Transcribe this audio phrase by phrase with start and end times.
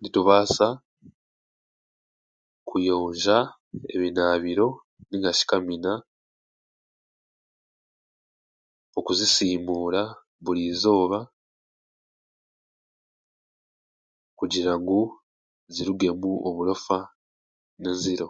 [0.00, 0.66] Nitubaasa
[2.68, 3.36] kuyonja
[3.94, 4.68] ebinaabiro
[5.08, 5.92] nainga shi kamina
[8.98, 10.02] okuzisiimuura
[10.44, 11.18] buri eizooba
[14.38, 14.98] kugira ngu
[15.74, 16.98] zirugemu oburofa
[17.80, 18.28] n'enziro